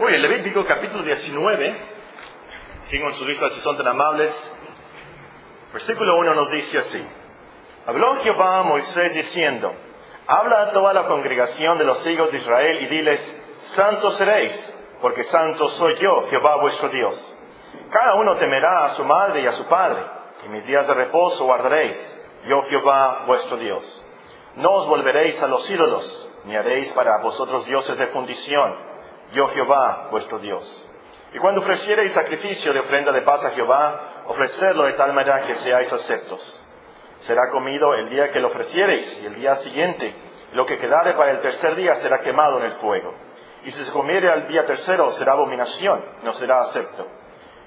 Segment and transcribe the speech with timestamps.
[0.00, 1.76] Hoy el Levítico capítulo 19,
[2.82, 4.30] sigo en sus listas si son tan amables,
[5.72, 7.04] versículo 1 nos dice así,
[7.84, 9.72] habló Jehová a Moisés diciendo,
[10.28, 13.42] habla a toda la congregación de los hijos de Israel y diles,
[13.74, 17.36] santos seréis, porque santo soy yo, Jehová vuestro Dios.
[17.90, 20.00] Cada uno temerá a su madre y a su padre,
[20.46, 24.06] y mis días de reposo guardaréis, yo Jehová vuestro Dios.
[24.54, 28.87] No os volveréis a los ídolos, ni haréis para vosotros dioses de fundición,
[29.32, 30.84] yo Jehová vuestro Dios.
[31.32, 35.54] Y cuando ofreciereis sacrificio de ofrenda de paz a Jehová, ofrecedlo de tal manera que
[35.56, 36.64] seáis aceptos.
[37.20, 40.14] Será comido el día que lo ofreciereis, y el día siguiente,
[40.52, 43.14] lo que quedare para el tercer día será quemado en el fuego.
[43.64, 47.06] Y si se comiere al día tercero será abominación, no será acepto.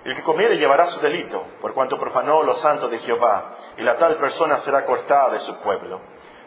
[0.04, 3.98] El que comiere llevará su delito, por cuanto profanó los santos de Jehová, y la
[3.98, 6.02] tal persona será cortada de su pueblo.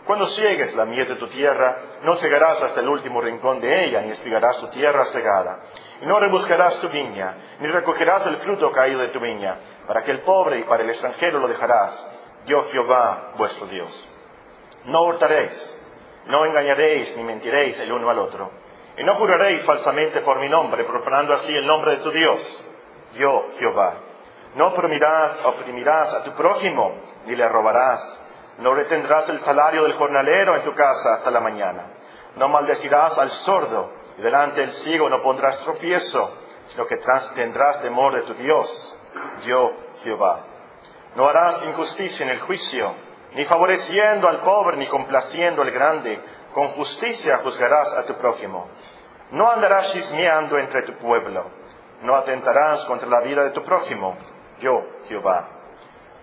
[0.07, 4.03] Cuando ciegues la mies de tu tierra, no cegarás hasta el último rincón de ella,
[4.03, 5.61] ni espigarás tu tierra cegada.
[6.03, 10.11] Y no rebuscarás tu viña, ni recogerás el fruto caído de tu viña, para que
[10.11, 12.07] el pobre y para el extranjero lo dejarás.
[12.45, 14.11] Yo Jehová, vuestro Dios.
[14.85, 15.83] No hurtaréis,
[16.27, 18.51] no engañaréis, ni mentiréis el uno al otro.
[18.99, 22.65] Y no juraréis falsamente por mi nombre, profanando así el nombre de tu Dios.
[23.15, 23.95] Yo Jehová.
[24.55, 26.93] No oprimirás, oprimirás a tu prójimo,
[27.25, 28.21] ni le robarás
[28.59, 31.83] no retendrás el salario del jornalero en tu casa hasta la mañana.
[32.37, 36.39] No maldecirás al sordo, y delante del ciego no pondrás tropiezo,
[36.69, 36.99] sino que
[37.35, 38.97] tendrás temor de tu Dios,
[39.45, 40.41] yo Jehová.
[41.17, 42.93] No harás injusticia en el juicio,
[43.35, 46.21] ni favoreciendo al pobre, ni complaciendo al grande.
[46.53, 48.69] Con justicia juzgarás a tu prójimo.
[49.33, 51.51] No andarás chismeando entre tu pueblo.
[52.03, 54.17] No atentarás contra la vida de tu prójimo,
[54.61, 55.54] yo Jehová.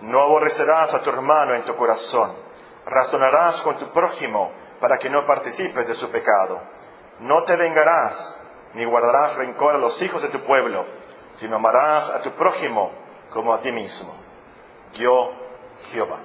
[0.01, 2.35] No aborrecerás a tu hermano en tu corazón.
[2.85, 6.61] Razonarás con tu prójimo para que no participes de su pecado.
[7.19, 8.43] No te vengarás,
[8.73, 10.85] ni guardarás rencor a los hijos de tu pueblo,
[11.35, 12.91] sino amarás a tu prójimo
[13.29, 14.15] como a ti mismo.
[14.93, 15.33] Yo,
[15.91, 16.17] Jehová.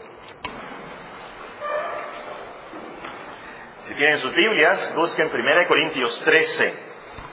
[3.84, 6.74] Si tienen sus Biblias, busquen 1 Corintios 13.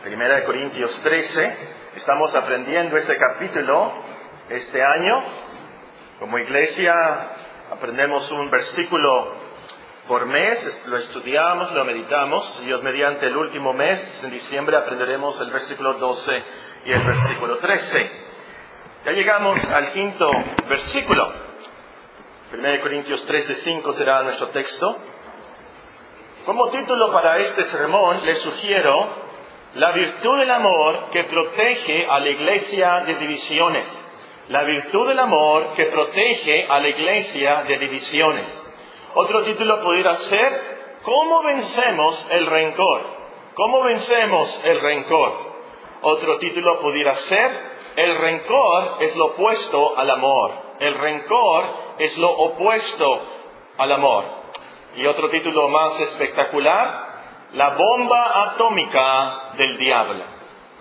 [0.06, 1.58] 1 Corintios 13.
[1.96, 3.92] Estamos aprendiendo este capítulo
[4.50, 5.24] este año
[6.20, 6.94] como iglesia
[7.72, 9.34] aprendemos un versículo
[10.08, 12.62] por mes, lo estudiamos, lo meditamos.
[12.66, 16.44] Dios mediante el último mes, en diciembre, aprenderemos el versículo 12
[16.86, 18.12] y el versículo 13.
[19.06, 20.30] Ya llegamos al quinto
[20.68, 21.34] versículo.
[22.54, 24.98] 1 Corintios 13, 5 será nuestro texto.
[26.46, 29.24] Como título para este sermón les sugiero
[29.76, 34.03] la virtud del amor que protege a la iglesia de divisiones
[34.50, 38.70] la virtud del amor que protege a la iglesia de divisiones.
[39.16, 43.02] Otro título pudiera ser, ¿cómo vencemos el rencor?
[43.54, 45.54] ¿Cómo vencemos el rencor?
[46.02, 47.52] Otro título pudiera ser,
[47.96, 50.52] el rencor es lo opuesto al amor.
[50.80, 51.66] El rencor
[52.00, 53.22] es lo opuesto
[53.78, 54.26] al amor.
[54.96, 57.14] Y otro título más espectacular,
[57.54, 60.24] la bomba atómica del diablo.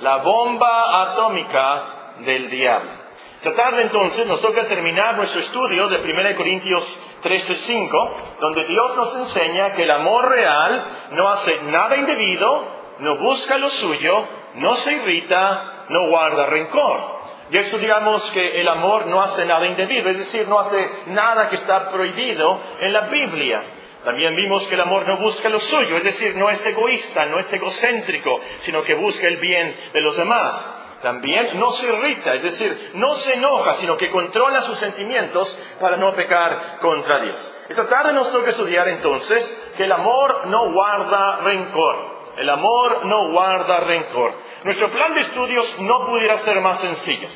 [0.01, 3.02] La bomba atómica del diablo.
[3.51, 9.73] Tarde entonces nos toca terminar nuestro estudio de 1 Corintios 3.5, donde Dios nos enseña
[9.73, 15.87] que el amor real no hace nada indebido, no busca lo suyo, no se irrita,
[15.89, 17.21] no guarda rencor.
[17.51, 21.57] Ya estudiamos que el amor no hace nada indebido, es decir, no hace nada que
[21.57, 23.63] está prohibido en la Biblia.
[24.05, 27.39] También vimos que el amor no busca lo suyo, es decir, no es egoísta, no
[27.39, 30.82] es egocéntrico, sino que busca el bien de los demás.
[31.03, 35.97] También no se irrita, es decir, no se enoja, sino que controla sus sentimientos para
[35.97, 37.55] no pecar contra Dios.
[37.69, 42.23] Esta tarde nos toca estudiar entonces que el amor no guarda rencor.
[42.37, 44.33] El amor no guarda rencor.
[44.63, 47.29] Nuestro plan de estudios no pudiera ser más sencillo.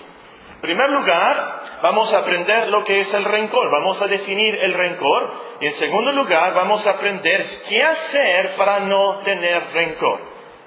[0.55, 4.75] En primer lugar, vamos a aprender lo que es el rencor, vamos a definir el
[4.75, 5.28] rencor.
[5.60, 10.21] Y en segundo lugar, vamos a aprender qué hacer para no tener rencor.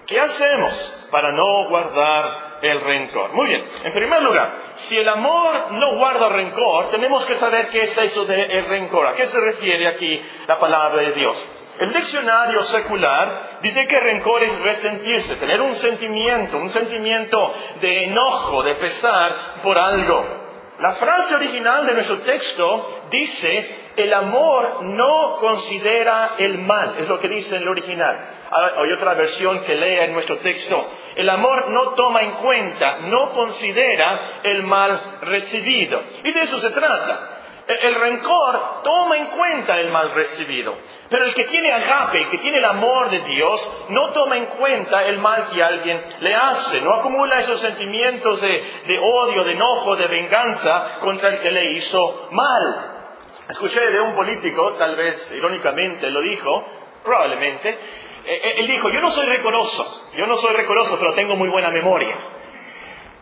[0.06, 3.34] ¿Qué hacemos para no guardar el rencor.
[3.34, 7.82] Muy bien, en primer lugar, si el amor no guarda rencor, tenemos que saber qué
[7.84, 9.08] es eso de rencor.
[9.08, 11.52] ¿A qué se refiere aquí la palabra de Dios?
[11.80, 18.64] El diccionario secular dice que rencor es resentirse, tener un sentimiento, un sentimiento de enojo,
[18.64, 20.40] de pesar por algo.
[20.80, 27.20] La frase original de nuestro texto dice, el amor no considera el mal, es lo
[27.20, 28.18] que dice en el original.
[28.52, 30.88] Hay otra versión que lea en nuestro texto.
[31.16, 36.02] El amor no toma en cuenta, no considera el mal recibido.
[36.24, 37.40] Y de eso se trata.
[37.70, 40.76] El rencor toma en cuenta el mal recibido.
[41.08, 44.48] Pero el que tiene agape, el que tiene el amor de Dios, no toma en
[44.48, 46.82] cuenta el mal que alguien le hace.
[46.82, 52.30] No acumula esos sentimientos de, odio, de enojo, de venganza contra el que le hizo
[52.32, 52.96] mal.
[53.50, 56.66] Escuché de un político, tal vez irónicamente lo dijo,
[57.04, 57.78] probablemente,
[58.30, 62.16] él dijo, yo no soy recoroso, yo no soy recoroso, pero tengo muy buena memoria.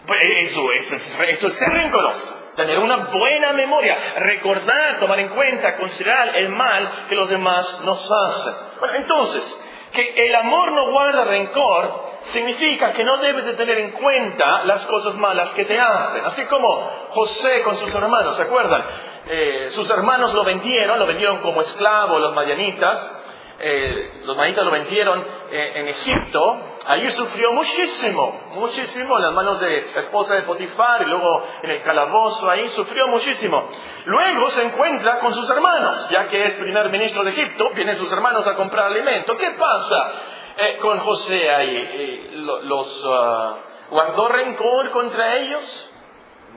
[0.06, 5.78] Pues, eso, eso, eso es ser rencoroso tener una buena memoria, recordar, tomar en cuenta,
[5.78, 8.54] considerar el mal que los demás nos hacen.
[8.80, 9.64] Bueno, entonces,
[9.94, 14.86] que el amor no guarda rencor significa que no debes de tener en cuenta las
[14.88, 16.26] cosas malas que te hacen.
[16.26, 18.84] Así como José con sus hermanos, ¿se acuerdan?
[19.30, 23.17] Eh, sus hermanos lo vendieron, lo vendieron como esclavo los mayanitas,
[23.60, 29.60] eh, los manitas lo vendieron eh, en Egipto, allí sufrió muchísimo, muchísimo en las manos
[29.60, 33.68] de la esposa de Potifar y luego en el calabozo ahí sufrió muchísimo.
[34.06, 38.12] Luego se encuentra con sus hermanos, ya que es primer ministro de Egipto, vienen sus
[38.12, 39.36] hermanos a comprar alimento.
[39.36, 40.12] ¿Qué pasa
[40.58, 42.30] eh, con José ahí?
[42.36, 43.56] ¿Los ah,
[43.90, 45.92] guardó rencor contra ellos?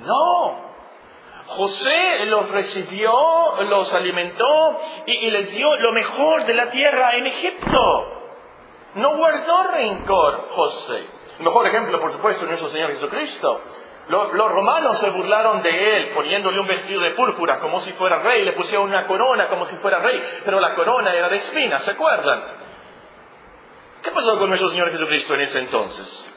[0.05, 0.70] No,
[1.57, 3.13] José los recibió,
[3.63, 8.23] los alimentó y, les dio lo mejor de la tierra en Egipto.
[8.95, 11.05] No guardó rencor José.
[11.39, 13.61] El mejor ejemplo, por supuesto, es nuestro Señor Jesucristo.
[14.09, 18.19] Los, los, romanos se burlaron de él poniéndole un vestido de púrpura como si fuera
[18.19, 21.83] rey, le pusieron una corona como si fuera rey, pero la corona era de espinas,
[21.83, 22.45] ¿se acuerdan?
[24.03, 26.37] ¿Qué pasó con nuestro Señor Jesucristo en ese entonces?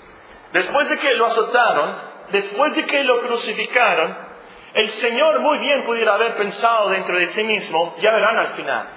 [0.51, 1.95] Después de que lo azotaron,
[2.31, 4.32] después de que lo crucificaron,
[4.73, 8.87] el Señor muy bien pudiera haber pensado dentro de sí mismo, ya verán al final,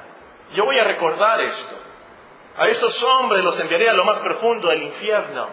[0.55, 1.77] yo voy a recordar esto.
[2.59, 5.49] A estos hombres los enviaré a lo más profundo del infierno.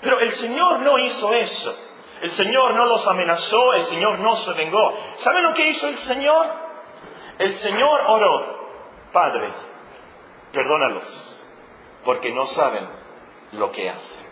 [0.00, 1.74] Pero el Señor no hizo eso.
[2.20, 4.96] El Señor no los amenazó, el Señor no se vengó.
[5.18, 6.46] ¿Saben lo que hizo el Señor?
[7.38, 8.70] El Señor oró,
[9.12, 9.50] Padre,
[10.52, 11.44] perdónalos,
[12.04, 12.88] porque no saben
[13.52, 14.25] lo que hacen.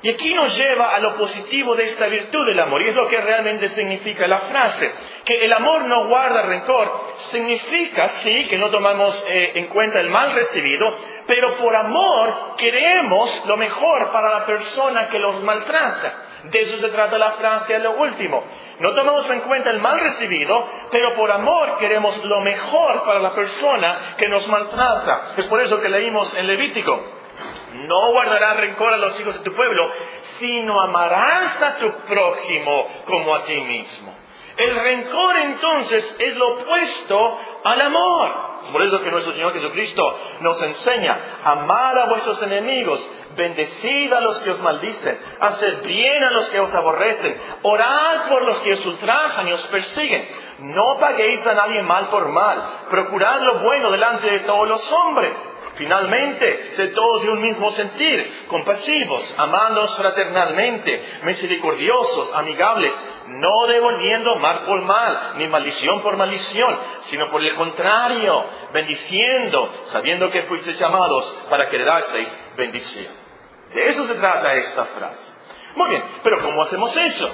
[0.00, 3.08] Y aquí nos lleva a lo positivo de esta virtud del amor, y es lo
[3.08, 4.92] que realmente significa la frase,
[5.24, 10.08] que el amor no guarda rencor, significa, sí, que no tomamos eh, en cuenta el
[10.08, 10.86] mal recibido,
[11.26, 16.24] pero por amor queremos lo mejor para la persona que los maltrata.
[16.44, 18.44] De eso se trata la frase a lo último.
[18.78, 23.34] No tomamos en cuenta el mal recibido, pero por amor queremos lo mejor para la
[23.34, 25.34] persona que nos maltrata.
[25.36, 27.17] Es por eso que leímos en Levítico,
[27.74, 29.90] no guardarás rencor a los hijos de tu pueblo,
[30.38, 34.14] sino amarás a tu prójimo como a ti mismo.
[34.58, 38.48] El rencor entonces es lo opuesto al amor.
[38.72, 44.40] Por eso que nuestro Señor Jesucristo nos enseña, amar a vuestros enemigos, bendecid a los
[44.40, 48.84] que os maldicen, hacer bien a los que os aborrecen, orad por los que os
[48.84, 50.28] ultrajan y os persiguen.
[50.58, 55.36] No paguéis a nadie mal por mal, procurad lo bueno delante de todos los hombres
[55.78, 62.92] Finalmente, sé todos de un mismo sentir, compasivos, amándonos fraternalmente, misericordiosos, amigables,
[63.28, 70.28] no devolviendo mal por mal, ni maldición por maldición, sino por el contrario, bendiciendo, sabiendo
[70.30, 73.12] que fuisteis llamados para que heredaseis bendición.
[73.72, 75.32] De eso se trata esta frase.
[75.76, 77.30] Muy bien, pero ¿cómo hacemos eso?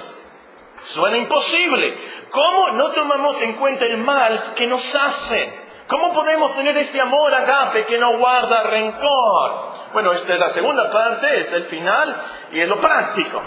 [0.83, 1.97] Suena imposible.
[2.29, 5.64] ¿Cómo no tomamos en cuenta el mal que nos hacen?
[5.87, 9.69] ¿Cómo podemos tener este amor agape que no guarda rencor?
[9.93, 12.15] Bueno, esta es la segunda parte, es el final
[12.51, 13.41] y es lo práctico.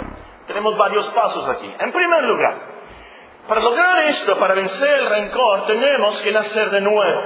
[0.47, 1.73] Tenemos varios pasos aquí.
[1.81, 2.55] En primer lugar,
[3.49, 7.23] para lograr esto, para vencer el rencor, tenemos que nacer de nuevo.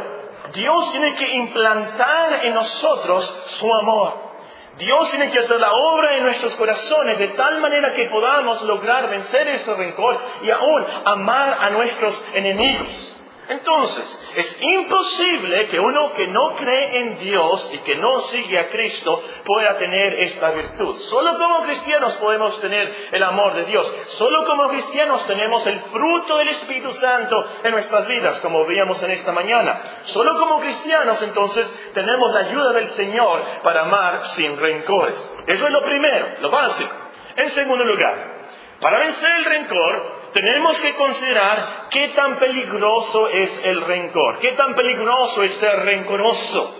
[0.55, 3.25] Dios tiene que implantar en nosotros
[3.59, 4.33] su amor.
[4.79, 9.11] Dios tiene que hacer la obra en nuestros corazones de tal manera que podamos lograr
[9.11, 13.19] vencer ese rencor y aún amar a nuestros enemigos.
[13.49, 18.69] Entonces, es imposible que uno que no cree en Dios y que no sigue a
[18.69, 20.95] Cristo pueda tener esta virtud.
[20.95, 23.93] Solo como cristianos podemos tener el amor de Dios.
[24.07, 29.11] Solo como cristianos tenemos el fruto del Espíritu Santo en nuestras vidas, como veíamos en
[29.11, 29.81] esta mañana.
[30.05, 35.19] Solo como cristianos entonces tenemos la ayuda del Señor para amar sin rencores.
[35.49, 36.95] Eso es lo primero, lo básico.
[37.37, 38.47] En segundo lugar,
[38.81, 44.75] para vencer el rencor, tenemos que considerar qué tan peligroso es el rencor, qué tan
[44.75, 46.79] peligroso es ser rencoroso.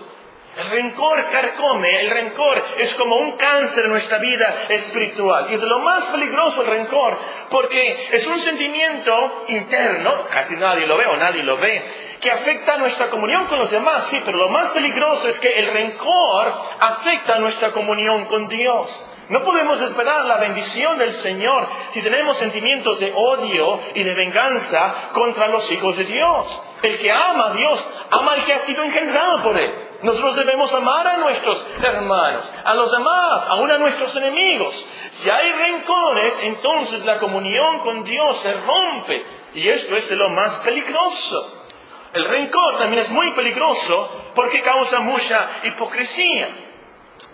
[0.55, 5.47] El rencor carcome, el rencor es como un cáncer en nuestra vida espiritual.
[5.49, 7.17] Y es lo más peligroso el rencor,
[7.49, 11.83] porque es un sentimiento interno, casi nadie lo ve o nadie lo ve,
[12.21, 15.67] que afecta nuestra comunión con los demás, sí, pero lo más peligroso es que el
[15.67, 19.12] rencor afecta nuestra comunión con Dios.
[19.29, 25.11] No podemos esperar la bendición del Señor si tenemos sentimientos de odio y de venganza
[25.13, 26.61] contra los hijos de Dios.
[26.81, 29.71] El que ama a Dios, ama al que ha sido engendrado por Él.
[30.03, 34.85] Nosotros debemos amar a nuestros hermanos, a los demás, aún a nuestros enemigos.
[35.19, 39.25] Si hay rencores, entonces la comunión con Dios se rompe.
[39.53, 41.63] Y esto es lo más peligroso.
[42.11, 46.49] El rencor también es muy peligroso porque causa mucha hipocresía.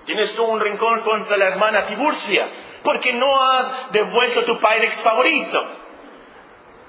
[0.10, 2.48] Tienes tú un rencor contra la hermana Tiburcia
[2.82, 5.64] porque no ha devuelto tu Pyrex favorito.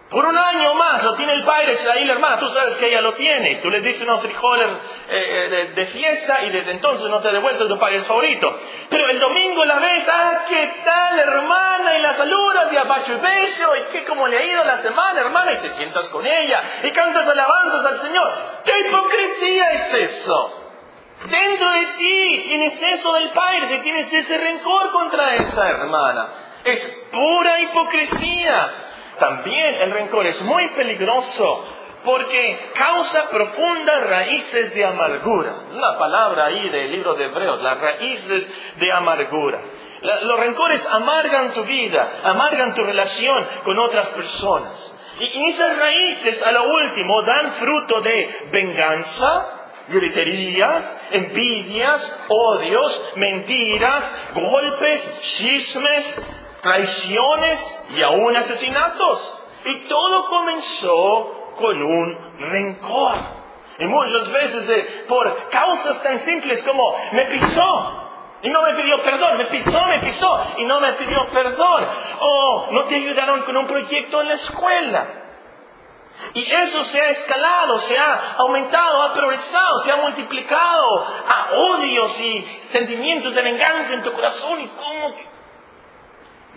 [0.08, 3.02] Por un año más lo tiene el Pyrex ahí la hermana, tú sabes que ella
[3.02, 3.56] lo tiene.
[3.56, 4.70] Tú le dices unos frijoles
[5.10, 8.58] eh, de, fiesta y desde entonces no te ha devuelto tu Pyrex favorito.
[8.88, 11.98] Pero el domingo la ves, ah, ¿qué tal hermana?
[11.98, 15.20] Y la saludas y abajo el beso y qué como le ha ido la semana
[15.20, 18.32] hermana y te sientas con ella y cantas alabanzas al Señor.
[18.64, 20.59] ¿Qué hipocresía es eso?
[21.24, 26.28] Dentro de ti tienes eso del Padre, tienes ese rencor contra esa hermana.
[26.64, 28.74] Es pura hipocresía.
[29.18, 35.54] También el rencor es muy peligroso porque causa profundas raíces de amargura.
[35.72, 39.60] La palabra ahí del libro de Hebreos, las raíces de amargura.
[40.22, 44.96] los rencores amargan tu vida, amargan tu relación con otras personas.
[45.20, 49.59] Y esas raíces, a lo último, dan fruto de venganza,
[49.90, 56.22] griterías, envidias, odios, mentiras, golpes, chismes,
[56.62, 59.42] traiciones y aún asesinatos.
[59.64, 63.14] Y todo comenzó con un rencor.
[63.78, 68.00] Y muchas veces eh, por causas tan simples como me pisó
[68.42, 71.86] y no me pidió perdón, me pisó, me pisó y no me pidió perdón.
[72.20, 75.19] O no te ayudaron con un proyecto en la escuela.
[76.34, 82.20] Y eso se ha escalado, se ha aumentado, ha progresado, se ha multiplicado a odios
[82.20, 84.60] y sentimientos de venganza en tu corazón.
[84.60, 85.14] ¿Y cómo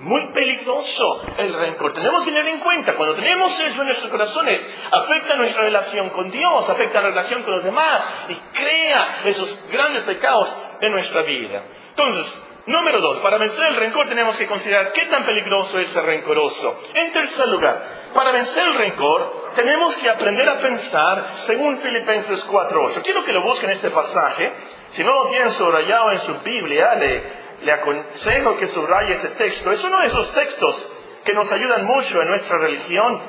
[0.03, 1.93] muy peligroso el rencor.
[1.93, 4.59] Tenemos que tener en cuenta, cuando tenemos eso en nuestros corazones,
[4.91, 10.03] afecta nuestra relación con Dios, afecta la relación con los demás y crea esos grandes
[10.03, 11.65] pecados en nuestra vida.
[11.89, 16.03] Entonces, número dos, para vencer el rencor tenemos que considerar qué tan peligroso es el
[16.03, 16.81] rencoroso.
[16.93, 23.01] En tercer lugar, para vencer el rencor tenemos que aprender a pensar según Filipenses 4.8.
[23.03, 24.51] Quiero que lo busquen este pasaje.
[24.91, 29.71] Si no lo tienen subrayado en su Biblia, le le aconsejo que subraye ese texto.
[29.71, 30.87] Es uno de esos textos
[31.23, 33.21] que nos ayudan mucho en nuestra religión.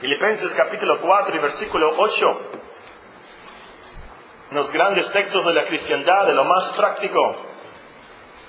[0.00, 2.40] Filipenses capítulo 4 y versículo 8.
[4.52, 7.36] Los grandes textos de la cristiandad, de lo más práctico.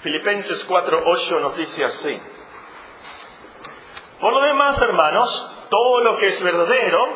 [0.01, 2.19] Filipenses 4, 8 nos dice así.
[4.19, 7.07] Por lo demás, hermanos, todo lo que es verdadero,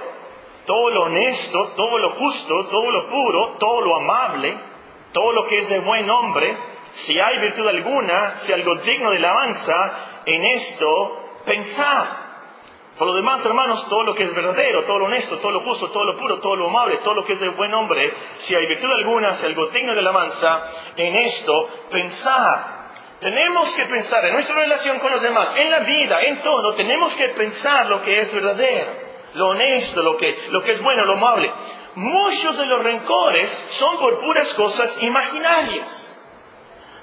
[0.65, 4.57] todo lo honesto, todo lo justo, todo lo puro, todo lo amable,
[5.11, 6.57] todo lo que es de buen nombre,
[6.91, 12.05] si hay virtud alguna, si algo digno de alabanza, en esto pensad.
[12.97, 15.89] Por lo demás, hermanos, todo lo que es verdadero, todo lo honesto, todo lo justo,
[15.89, 18.67] todo lo puro, todo lo amable, todo lo que es de buen hombre, si hay
[18.67, 22.78] virtud alguna, si algo digno de alabanza, en esto pensad.
[23.19, 27.13] Tenemos que pensar en nuestra relación con los demás, en la vida, en todo, tenemos
[27.15, 28.91] que pensar lo que es verdadero,
[29.33, 31.51] lo honesto, lo que, lo que es bueno, lo amable.
[31.95, 36.05] Muchos de los rencores son por puras cosas imaginarias.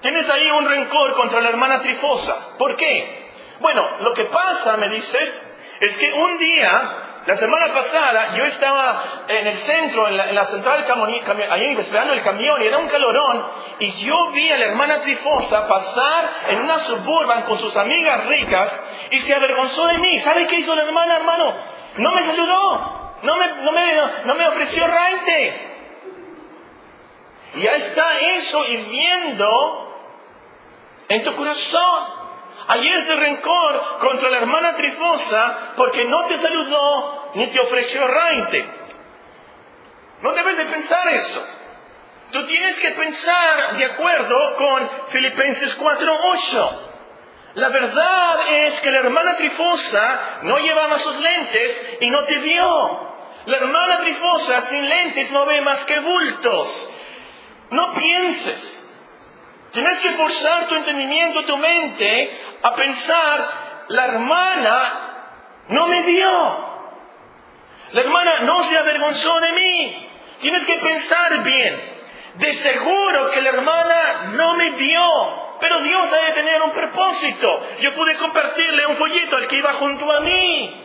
[0.01, 2.57] Tienes ahí un rencor contra la hermana Trifosa.
[2.59, 3.27] ¿Por qué?
[3.61, 5.47] Bueno, lo que pasa, me dices,
[5.81, 10.85] es que un día, la semana pasada, yo estaba en el centro, en la, central,
[11.51, 13.47] ahí esperando el camión, y era un calorón,
[13.81, 18.81] y yo vi a la hermana Trifosa pasar en una suburban con sus amigas ricas,
[19.11, 20.21] y se avergonzó de mí.
[20.21, 21.53] ¿Sabe qué hizo la hermana, hermano?
[21.97, 25.73] No me saludó, no me, no me, no me ofreció raite.
[27.57, 29.97] Ya está eso hirviendo
[31.09, 32.16] en tu corazón.
[32.69, 38.67] Hay ese rencor contra la hermana Trifosa porque no te saludó ni te ofreció rainte.
[40.23, 41.47] No debes de pensar eso.
[42.33, 46.81] Tú tienes que pensar de acuerdo con Filipenses 4.8.
[47.55, 53.17] La verdad es que la hermana Trifosa no llevaba sus lentes y no te vio.
[53.47, 56.91] La hermana Trifosa sin lentes no ve más que bultos.
[57.71, 58.76] No pienses.
[59.77, 64.93] Tienes que forzar tu entendimiento, tu mente, a pensar, la hermana
[65.69, 66.67] no me vio.
[67.93, 70.09] La hermana no se avergonzó de mí.
[70.41, 71.93] Tienes que pensar bien.
[72.37, 75.57] De seguro que la hermana no me vio.
[75.61, 77.63] Pero Dios ha de tener un propósito.
[77.81, 80.85] Yo pude compartirle un folleto al que iba junto a mí.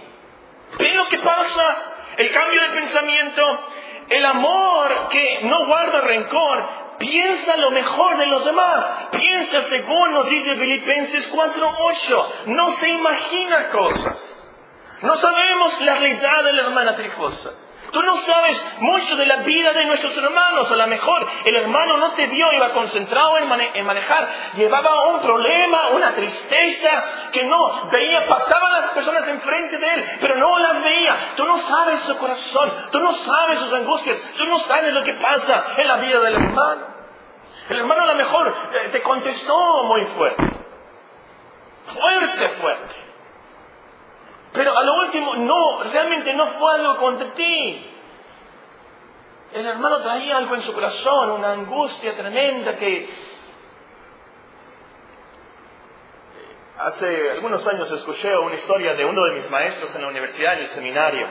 [0.77, 1.93] ¿Ven lo que pasa?
[2.17, 3.69] El cambio de pensamiento,
[4.09, 8.89] el amor que no guarda rencor, Piensa lo mejor de los demás.
[9.11, 12.25] Piensa según nos dice Filipenses 4.8.
[12.47, 14.41] No se imagina cosas.
[15.01, 17.51] No sabemos la realidad de la hermana Trifosa.
[17.91, 20.71] Tú no sabes mucho de la vida de nuestros hermanos.
[20.71, 24.29] A lo mejor el hermano no te vio, iba concentrado en, manejar.
[24.55, 28.25] Llevaba un problema, una tristeza que no veía.
[28.27, 31.15] Pasaban las personas enfrente de él, pero no las veía.
[31.35, 32.71] Tú no sabes su corazón.
[32.91, 34.19] Tú no sabes sus angustias.
[34.37, 36.85] Tú no sabes lo que pasa en la vida del hermano.
[37.69, 40.43] El hermano a lo mejor eh, te contestó muy fuerte.
[41.85, 43.00] Fuerte, fuerte.
[44.53, 47.87] Pero a lo último, no, realmente no fue algo contra ti.
[49.53, 53.09] El hermano traía algo en su corazón, una angustia tremenda que
[56.77, 60.59] hace algunos años escuché una historia de uno de mis maestros en la universidad, en
[60.59, 61.27] el seminario.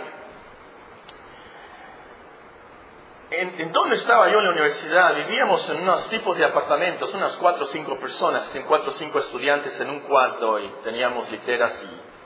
[3.31, 7.37] En, en, donde estaba yo en la universidad, vivíamos en unos tipos de apartamentos, unas
[7.37, 11.83] cuatro o cinco personas, en cuatro o cinco estudiantes en un cuarto y teníamos literas
[11.83, 12.20] y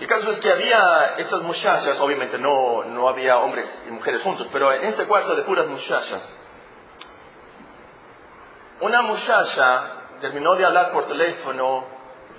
[0.00, 4.48] el caso es que había estas muchachas, obviamente no, no había hombres y mujeres juntos,
[4.52, 6.38] pero en este cuarto de puras muchachas,
[8.80, 11.84] una muchacha terminó de hablar por teléfono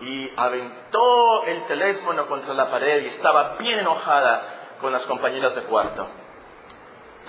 [0.02, 5.64] y aventó el teléfono contra la pared y estaba bien enojada con las compañeras de
[5.64, 6.08] cuarto.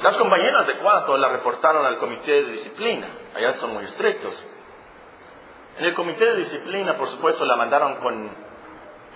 [0.02, 4.40] Las compañeras de cuarto la reportaron al comité de disciplina, allá son muy estrictos.
[5.78, 8.49] En el comité de disciplina, por supuesto, la mandaron con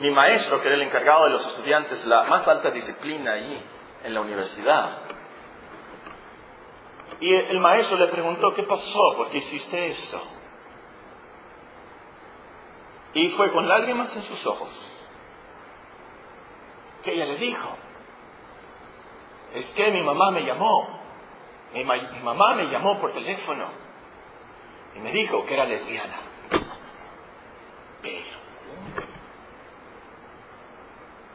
[0.01, 3.63] mi maestro, que era el encargado de los estudiantes, la más alta disciplina ahí
[4.03, 4.99] en la universidad.
[7.21, 9.17] Y el maestro le preguntó, ¿qué pasó?
[9.17, 10.21] ¿Por qué hiciste esto?
[13.15, 14.91] Y fue con lágrimas en sus ojos
[17.05, 17.69] que ella le dijo,
[19.55, 20.89] es que mi mamá me llamó,
[21.73, 23.67] mi mamá me llamó por teléfono
[24.97, 26.17] y me dijo que era lesbiana.
[28.03, 28.44] Pero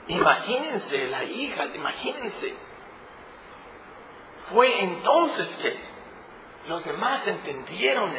[0.09, 2.55] Imagínense, la hija, imagínense.
[4.51, 5.77] Fue entonces que
[6.67, 8.11] los demás entendieron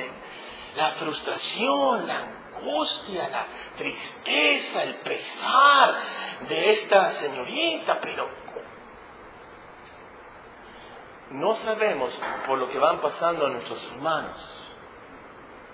[0.76, 5.96] la frustración, la angustia, la tristeza, el pesar
[6.48, 8.28] de esta señorita, pero
[11.30, 12.12] no sabemos
[12.46, 14.59] por lo que van pasando nuestros hermanos.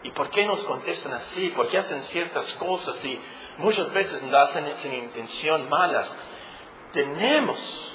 [0.07, 1.49] ¿Y por qué nos contestan así?
[1.49, 3.21] ¿Por qué hacen ciertas cosas y
[3.59, 6.17] muchas veces lo hacen sin intención malas.
[6.93, 7.93] Tenemos,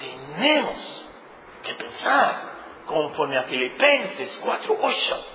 [0.00, 1.08] tenemos
[1.62, 5.26] que pensar conforme a Filipenses 4.8.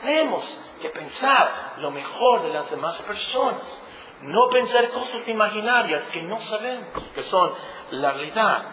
[0.00, 3.82] Tenemos que pensar lo mejor de las demás personas.
[4.22, 7.52] No pensar cosas imaginarias que no sabemos, que son
[7.90, 8.68] la realidad.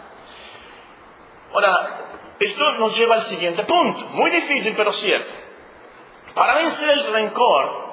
[1.52, 5.43] Ahora, esto nos lleva al siguiente punto, muy difícil pero cierto.
[6.34, 7.84] Para vencer el rencor,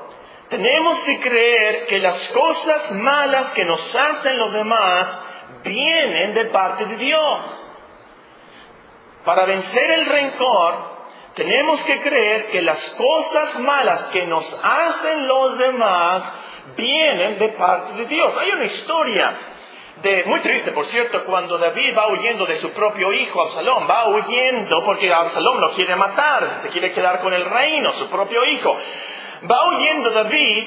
[0.49, 5.23] tenemos que creer que las cosas malas que nos hacen los demás
[5.63, 7.67] vienen de parte de Dios.
[9.25, 11.01] Para vencer el rencor,
[11.35, 16.35] tenemos que creer que las cosas malas que nos hacen los demás
[16.77, 18.37] vienen de parte de Dios.
[18.39, 19.39] Hay una historia
[20.27, 24.83] muy triste, por cierto, cuando David va huyendo de su propio hijo Absalón, va huyendo
[24.85, 28.77] porque Absalón lo quiere matar, se quiere quedar con el reino, su propio hijo
[29.49, 30.65] va huyendo David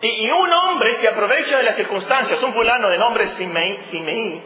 [0.00, 4.42] y, un hombre se aprovecha de las circunstancias, un fulano de nombre Simei,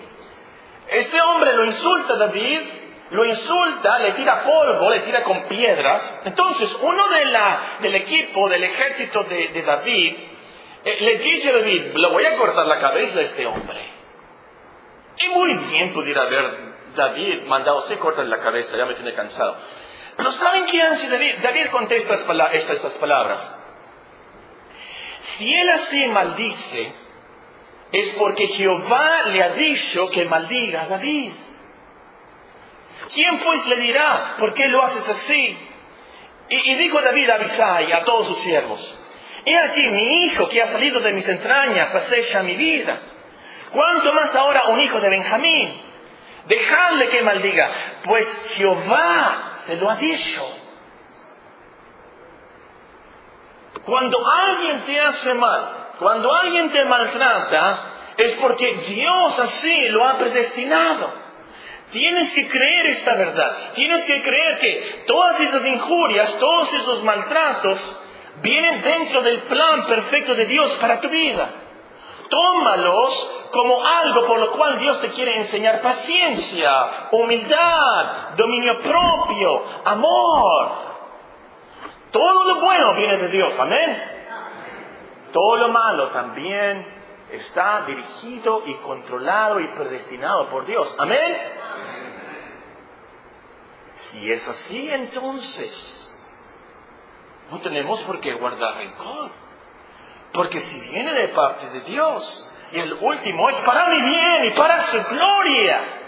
[0.89, 2.61] Este hombre lo insulta a David,
[3.11, 6.23] lo insulta, le tira polvo, le tira con piedras.
[6.27, 10.17] Entonces, uno de la, del equipo, del ejército de, David,
[10.85, 13.98] eh, le dice a David, le voy a cortar la cabeza a este hombre.
[15.21, 19.57] Y muy bien pudiera haber David mandado, se corta la cabeza, ya me tiene cansado.
[20.17, 21.37] Pero ¿saben qué hace David?
[21.43, 23.57] David contesta estas palabras.
[25.37, 26.93] Si él así maldice,
[27.93, 31.33] es porque Jehová le ha dicho que maldiga a David.
[33.15, 35.59] ¿Quién pues le dirá, por qué lo haces así?
[36.51, 38.99] Y, dijo David a Abisai, a todos sus siervos,
[39.45, 43.01] he aquí mi hijo que ha salido de mis entrañas acecha mi vida.
[43.73, 45.83] ¿Cuánto más ahora un hijo de Benjamín?
[46.47, 47.71] Dejadle que maldiga,
[48.05, 50.43] pues Jehová se lo ha dicho.
[53.85, 60.19] Cuando alguien te hace mal, cuando alguien te maltrata, es porque Dios así lo ha
[60.19, 61.13] predestinado.
[61.91, 63.73] Tienes que creer esta verdad.
[63.75, 68.01] Tienes que creer que todas esas injurias, todos esos maltratos,
[68.43, 71.49] vienen dentro del plan perfecto de Dios para tu vida.
[72.29, 80.69] Tómalos como algo por lo cual Dios te quiere enseñar paciencia, humildad, dominio propio, amor.
[82.11, 84.03] Todo lo bueno viene de Dios, amén.
[85.33, 86.87] Todo lo malo también
[87.31, 91.37] está dirigido y controlado y predestinado por Dios, amén.
[93.95, 96.05] Si es así, entonces
[97.51, 99.48] no tenemos por qué guardar rencor.
[100.33, 104.51] Porque si viene de parte de Dios, y el último es para mi bien y
[104.51, 105.99] para su gloria,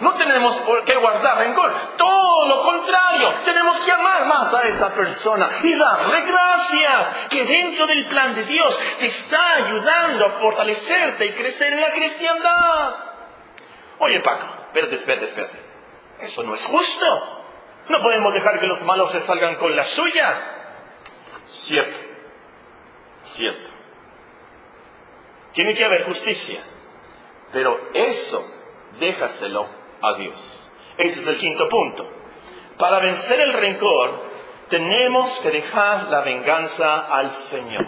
[0.00, 1.96] no tenemos qué guardar rencor.
[1.96, 7.86] Todo lo contrario, tenemos que amar más a esa persona y darle gracias que dentro
[7.86, 12.94] del plan de Dios te está ayudando a fortalecerte y crecer en la cristiandad.
[13.98, 15.58] Oye Paco, espérate, espérate, espérate.
[16.20, 17.44] Eso no es justo.
[17.88, 20.54] No podemos dejar que los malos se salgan con la suya.
[21.46, 21.98] Cierto,
[23.34, 23.70] cierto.
[25.52, 26.60] Tiene que haber justicia,
[27.52, 28.44] pero eso
[28.98, 29.66] déjaselo
[30.02, 30.72] a Dios.
[30.98, 32.06] Ese es el quinto punto.
[32.78, 34.28] Para vencer el rencor,
[34.68, 37.86] tenemos que dejar la venganza al Señor.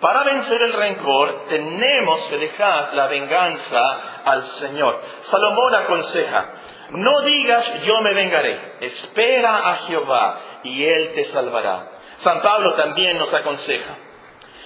[0.00, 5.00] Para vencer el rencor, tenemos que dejar la venganza al Señor.
[5.20, 6.44] Salomón aconseja,
[6.90, 11.90] no digas yo me vengaré, espera a Jehová y Él te salvará.
[12.16, 13.96] San Pablo también nos aconseja,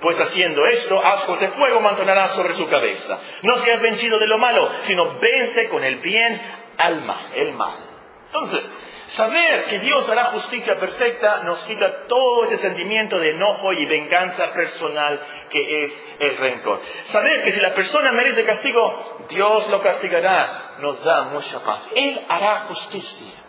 [0.00, 3.18] pues haciendo esto, ascos de fuego mantonarás sobre su cabeza.
[3.42, 6.40] No seas vencido de lo malo, sino vence con el bien
[6.78, 7.78] al mal, el mal.
[8.26, 8.70] Entonces,
[9.08, 14.52] saber que Dios hará justicia perfecta nos quita todo ese sentimiento de enojo y venganza
[14.52, 16.80] personal que es el rencor.
[17.04, 21.90] Saber que si la persona merece castigo, Dios lo castigará, nos da mucha paz.
[21.94, 23.45] Él hará justicia.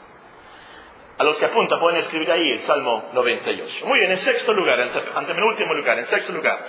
[1.17, 3.87] A los que apuntan pueden escribir ahí el Salmo 98.
[3.87, 4.79] Muy bien, en sexto lugar,
[5.15, 6.59] ante, el último lugar, en sexto lugar.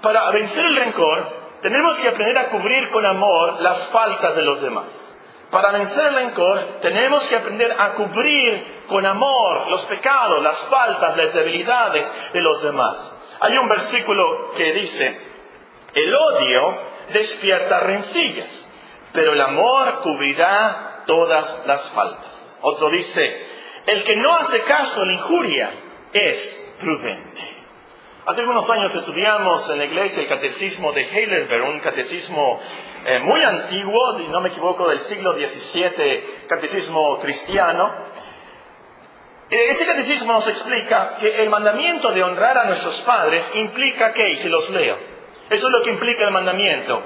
[0.00, 4.62] Para vencer el rencor, tenemos que aprender a cubrir con amor las faltas de los
[4.62, 4.86] demás.
[5.50, 11.16] Para vencer el rencor, tenemos que aprender a cubrir con amor los pecados, las faltas,
[11.16, 13.36] las debilidades de los demás.
[13.40, 15.20] Hay un versículo que dice,
[15.94, 16.78] el odio
[17.12, 18.68] despierta rencillas,
[19.12, 22.58] pero el amor cubrirá todas las faltas.
[22.60, 23.47] Otro dice,
[23.88, 25.70] el que no hace caso a la injuria
[26.12, 27.40] es prudente.
[28.26, 32.60] Hace algunos años estudiamos en la iglesia el catecismo de Heidelberg, un catecismo
[33.06, 37.94] eh, muy antiguo, no me equivoco, del siglo XVII, catecismo cristiano.
[39.48, 44.36] Este catecismo nos explica que el mandamiento de honrar a nuestros padres implica que, y
[44.36, 44.98] se los leo,
[45.48, 47.02] eso es lo que implica el mandamiento,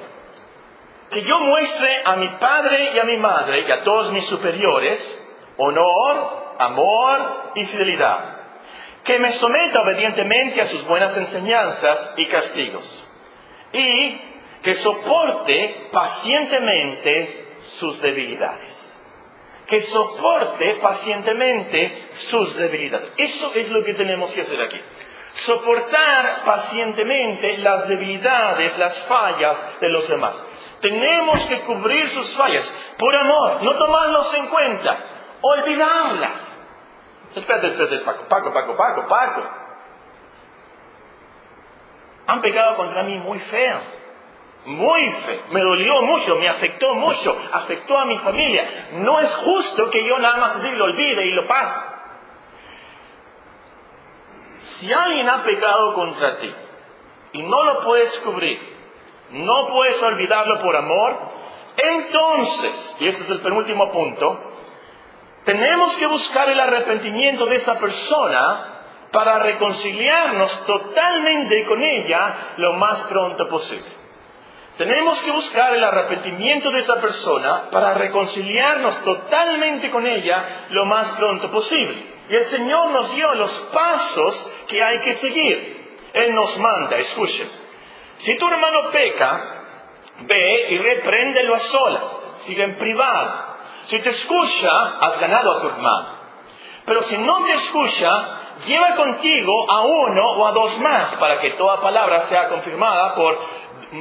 [1.12, 5.20] que yo muestre a mi padre y a mi madre y a todos mis superiores
[5.56, 8.36] honor, amor y fidelidad,
[9.04, 13.08] que me someta obedientemente a sus buenas enseñanzas y castigos,
[13.72, 14.20] y
[14.62, 18.78] que soporte pacientemente sus debilidades.
[19.66, 23.12] Que soporte pacientemente sus debilidades.
[23.16, 24.78] Eso es lo que tenemos que hacer aquí.
[25.32, 30.46] Soportar pacientemente las debilidades, las fallas de los demás.
[30.80, 35.04] Tenemos que cubrir sus fallas por amor, no tomarlos en cuenta,
[35.40, 36.51] olvidarlas.
[37.34, 39.42] Espérate, espérate, Paco, Paco, Paco, Paco, Paco.
[42.26, 43.80] Han pecado contra mí muy feo.
[44.64, 45.42] Muy feo.
[45.50, 48.88] Me dolió mucho, me afectó mucho, afectó a mi familia.
[48.92, 51.76] No es justo que yo nada más lo olvide y lo pase.
[54.60, 56.54] Si alguien ha pecado contra ti
[57.32, 58.60] y no lo puedes cubrir,
[59.30, 61.16] no puedes olvidarlo por amor,
[61.76, 64.51] entonces, y este es el penúltimo punto,
[65.44, 68.68] tenemos que buscar el arrepentimiento de esa persona
[69.10, 73.90] para reconciliarnos totalmente con ella lo más pronto posible.
[74.78, 81.10] Tenemos que buscar el arrepentimiento de esa persona para reconciliarnos totalmente con ella lo más
[81.12, 82.12] pronto posible.
[82.30, 85.98] Y el Señor nos dio los pasos que hay que seguir.
[86.14, 87.48] Él nos manda, escuchen.
[88.18, 89.64] Si tu hermano peca,
[90.20, 93.51] ve y repréndelo a solas, sigue en privado
[93.92, 96.08] si te escucha, has ganado a tu hermano.
[96.86, 101.50] Pero si no te escucha, lleva contigo a uno o a dos más para que
[101.50, 103.38] toda palabra sea confirmada por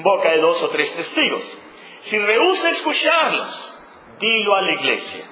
[0.02, 1.44] boca de dos o tres testigos.
[2.04, 3.74] Si rehúsa escucharlos,
[4.20, 5.26] dilo a la iglesia.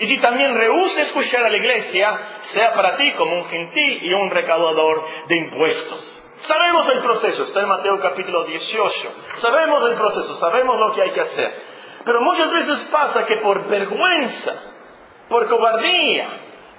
[0.00, 4.12] Y si también rehúsa escuchar a la iglesia, sea para ti como un gentil y
[4.12, 6.16] un recaudador de impuestos.
[6.40, 9.14] Sabemos el proceso, está en Mateo capítulo 18.
[9.34, 11.69] Sabemos el proceso, sabemos lo que hay que hacer.
[12.04, 14.52] Pero muchas veces pasa que por vergüenza,
[15.28, 16.28] por cobardía,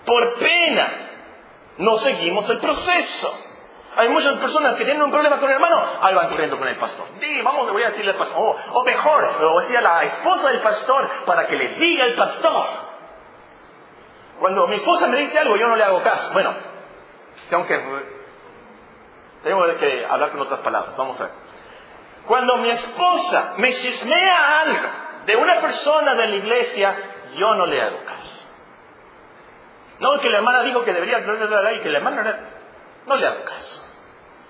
[0.05, 0.87] por pena,
[1.77, 3.47] no seguimos el proceso.
[3.97, 6.77] Hay muchas personas que tienen un problema con el hermano, ahí van corriendo con el
[6.77, 7.05] pastor.
[7.19, 8.55] Di, vamos, le voy a decirle al pastor.
[8.71, 12.05] O, mejor, le voy a decir a la esposa del pastor para que le diga
[12.05, 12.65] al pastor.
[14.39, 16.31] Cuando mi esposa me dice algo, yo no le hago caso.
[16.33, 16.53] Bueno,
[17.49, 17.79] tengo que,
[19.43, 20.95] tengo que hablar con otras palabras.
[20.97, 21.31] Vamos a ver.
[22.25, 26.95] Cuando mi esposa me chismea algo de una persona de la iglesia,
[27.35, 28.47] yo no le hago caso.
[29.99, 32.39] No, que la hermana dijo que debería y que la hermana
[33.05, 33.87] no le hago caso.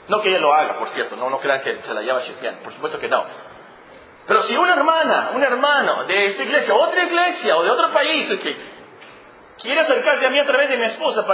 [0.08, 2.64] No que ella lo haga, por cierto, no, no crean que se la lleva chismeando,
[2.64, 3.26] por supuesto que no.
[4.28, 8.28] Pero si una hermana, un hermano de esta iglesia, otra iglesia o de otro país
[8.28, 8.56] que
[9.62, 11.26] quiere acercarse a mí a través de mi esposa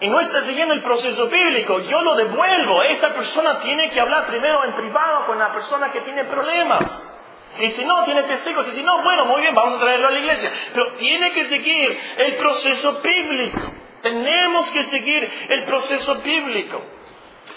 [0.00, 2.82] y no está siguiendo el proceso bíblico, yo lo devuelvo.
[2.82, 7.11] Esta persona tiene que hablar primero en privado con la persona que tiene problemas.
[7.60, 8.68] Y si no, tiene testigos.
[8.68, 10.50] Y si no, bueno, muy bien, vamos a traerlo a la iglesia.
[10.72, 13.60] Pero tiene que seguir el proceso bíblico.
[14.00, 16.82] Tenemos que seguir el proceso bíblico.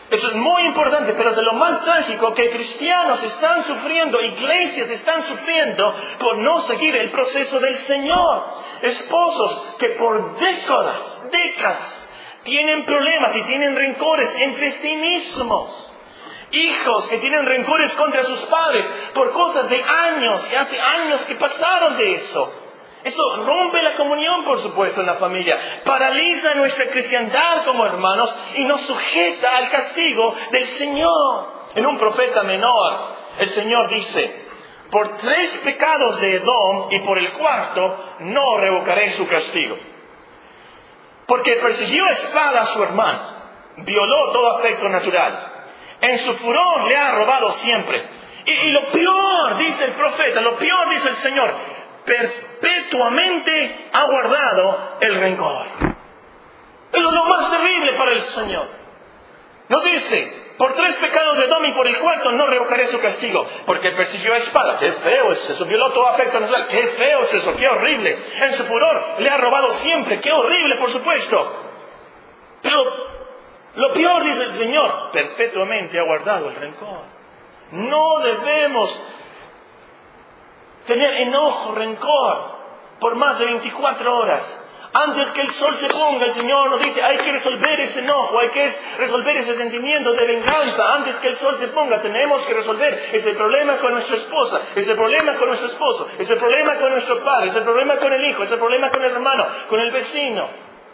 [0.10, 5.24] Eso es muy importante, pero de lo más trágico que cristianos están sufriendo, iglesias están
[5.24, 8.46] sufriendo por no seguir el proceso del Señor.
[8.84, 12.10] Esposos que por décadas, décadas,
[12.44, 15.95] tienen problemas y tienen rencores entre sí mismos.
[16.56, 21.36] Hijos que tienen rencores contra sus padres por cosas de años, que hace años que
[21.36, 22.54] pasaron de eso.
[23.04, 25.82] Eso rompe la comunión, por supuesto, en la familia.
[25.86, 31.54] Paraliza nuestra cristiandad como hermanos y nos sujeta al castigo del Señor.
[31.76, 34.46] En un profeta menor, el Señor dice,
[34.90, 39.78] por tres pecados de Edom y por el cuarto no revocaré su castigo.
[41.28, 43.20] Porque persiguió espada a su hermano,
[43.78, 45.55] violó todo afecto natural.
[46.06, 48.04] En su furor le ha robado siempre.
[48.46, 51.52] Y, lo peor, dice el profeta, lo peor, dice el Señor,
[52.06, 55.66] perpetuamente ha guardado el rencor.
[56.94, 58.68] Es lo más terrible para el Señor.
[59.68, 63.90] Nos dice, por tres pecados de Domi, por el cuarto no revocaré su castigo, porque
[63.90, 64.78] persiguió a espada.
[64.78, 66.68] Qué feo es eso, violó todo afecto natural.
[66.68, 68.16] Qué feo es eso, qué horrible.
[68.42, 71.64] En su furor le ha robado siempre, qué horrible, por supuesto.
[72.62, 73.15] Pero
[73.76, 77.02] lo peor, dice el Señor, perpetuamente ha guardado el rencor.
[77.72, 79.00] No debemos
[80.88, 82.56] tener enojo, rencor,
[83.00, 84.62] por más de 24 horas.
[84.94, 88.40] Antes que el sol se ponga, el Señor nos dice, hay que resolver ese enojo,
[88.40, 90.94] hay que resolver ese sentimiento de venganza.
[90.94, 94.96] Antes que el sol se ponga, tenemos que resolver ese problema con nuestra esposa, ese
[94.96, 98.56] problema con nuestro esposo, ese problema con nuestro padre, ese problema con el hijo, ese
[98.56, 100.48] problema con el hermano, con el vecino.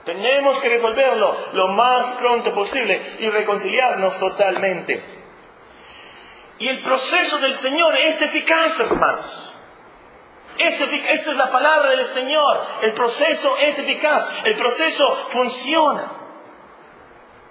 [0.05, 5.03] Tenemos que resolverlo lo más pronto posible y reconciliarnos totalmente.
[6.59, 9.47] Y el proceso del Señor es eficaz, hermanos.
[10.57, 12.61] Esta es la palabra del Señor.
[12.81, 14.43] El proceso es eficaz.
[14.45, 16.11] El proceso funciona.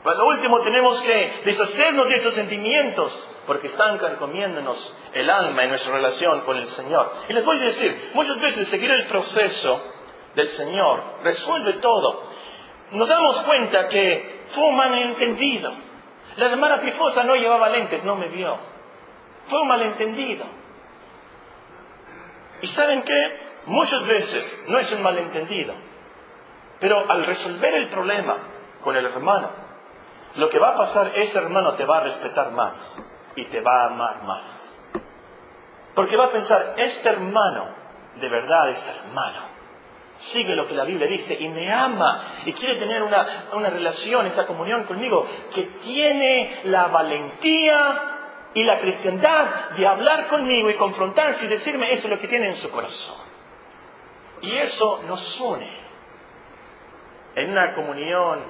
[0.03, 5.71] Para lo último tenemos que deshacernos de esos sentimientos porque están carcomiéndonos el alma en
[5.71, 7.13] nuestra relación con el Señor.
[7.29, 9.83] Y les voy a decir, muchas veces seguir el proceso
[10.35, 12.30] del Señor resuelve todo.
[12.93, 15.73] Nos damos cuenta que fue un malentendido.
[16.37, 18.57] La hermana Pifosa no llevaba lentes, no me vio.
[19.49, 20.45] Fue un malentendido.
[22.63, 23.51] Y saben qué?
[23.67, 25.75] Muchas veces no es un malentendido,
[26.79, 28.37] pero al resolver el problema
[28.81, 29.51] con el hermano,
[30.35, 32.99] lo que va a pasar, ese hermano te va a respetar más
[33.37, 34.79] y te va a amar más.
[35.95, 37.69] Porque va a pensar, este hermano
[38.17, 39.50] de verdad es hermano.
[40.21, 44.27] Sigue lo que la Biblia dice y me ama y quiere tener una, una relación,
[44.27, 48.19] esa comunión conmigo, que tiene la valentía
[48.53, 52.49] y la cristiandad de hablar conmigo y confrontarse y decirme eso es lo que tiene
[52.49, 53.17] en su corazón.
[54.43, 55.71] Y eso nos une
[57.37, 58.45] en una comunión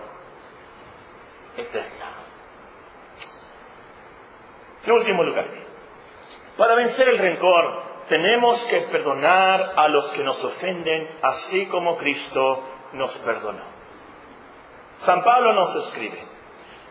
[1.57, 2.07] eterna.
[4.83, 5.47] En último lugar,
[6.57, 12.61] para vencer el rencor tenemos que perdonar a los que nos ofenden así como Cristo
[12.93, 13.63] nos perdonó.
[14.99, 16.21] San Pablo nos escribe,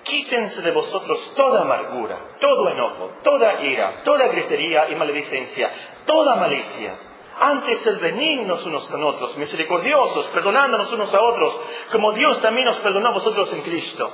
[0.03, 5.69] Quítense de vosotros toda amargura, todo enojo, toda ira, toda gritería y maledicencia,
[6.05, 6.97] toda malicia.
[7.37, 11.59] Antes el benignos unos con otros, misericordiosos, perdonándonos unos a otros,
[11.91, 14.09] como Dios también nos perdonó a vosotros en Cristo.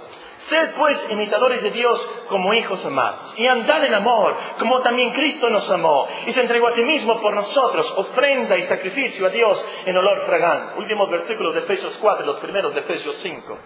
[0.47, 5.49] Sed pues imitadores de Dios como hijos amados, y andad en amor, como también Cristo
[5.49, 9.67] nos amó, y se entregó a sí mismo por nosotros, ofrenda y sacrificio a Dios
[9.85, 10.77] en olor fragante.
[10.77, 13.57] Últimos versículos de Efesios 4, los primeros de Efesios 5.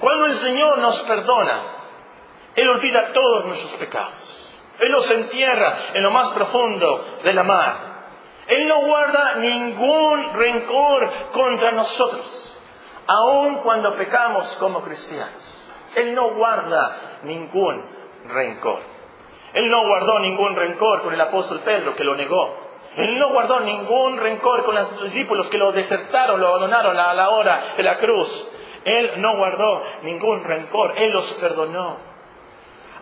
[0.00, 1.62] Cuando el Señor nos perdona,
[2.54, 4.34] Él olvida todos nuestros pecados.
[4.78, 7.94] Él los entierra en lo más profundo de la mar.
[8.46, 12.58] Él no guarda ningún rencor contra nosotros,
[13.06, 15.43] aun cuando pecamos como cristianos.
[15.96, 17.82] Él no guarda ningún
[18.26, 18.80] rencor.
[19.52, 22.64] Él no guardó ningún rencor con el apóstol Pedro, que lo negó.
[22.96, 27.30] Él no guardó ningún rencor con los discípulos que lo desertaron, lo abandonaron a la
[27.30, 28.50] hora de la cruz.
[28.84, 32.14] Él no guardó ningún rencor, Él los perdonó.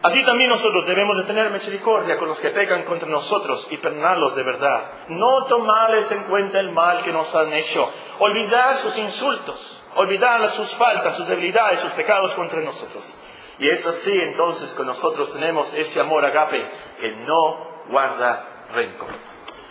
[0.03, 4.35] Así también nosotros debemos de tener misericordia con los que pecan contra nosotros y perdonarlos
[4.35, 4.83] de verdad.
[5.09, 7.89] No tomarles en cuenta el mal que nos han hecho.
[8.19, 13.15] Olvidar sus insultos, olvidar sus faltas, sus debilidades, sus pecados contra nosotros.
[13.59, 16.67] Y es así entonces que nosotros tenemos ese amor agape
[17.01, 19.11] que no guarda rencor.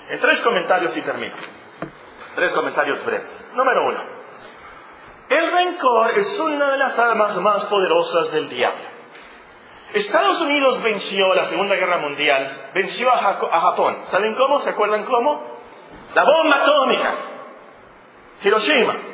[0.10, 1.36] En tres comentarios y termino.
[2.36, 3.46] Tres comentarios breves.
[3.54, 4.00] Número uno.
[5.30, 8.92] El rencor es una de las armas más poderosas del diablo.
[9.94, 13.98] Estados Unidos venció la Segunda Guerra Mundial, venció a, Japón.
[14.06, 14.60] ¿Saben cómo?
[14.60, 15.42] ¿Se acuerdan cómo?
[16.16, 17.14] La bomba atómica.
[18.44, 19.11] Hiroshima.